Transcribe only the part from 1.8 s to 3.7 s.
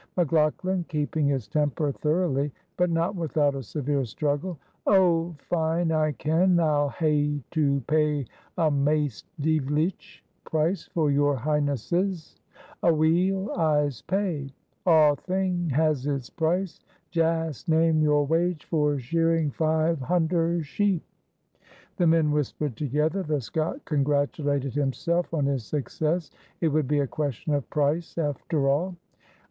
thoroughly, but not without a